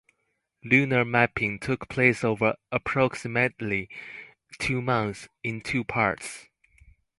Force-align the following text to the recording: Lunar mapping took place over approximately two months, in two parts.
Lunar 0.63 1.05
mapping 1.05 1.59
took 1.59 1.87
place 1.87 2.23
over 2.23 2.55
approximately 2.71 3.87
two 4.57 4.81
months, 4.81 5.27
in 5.43 5.61
two 5.61 5.83
parts. 5.83 6.47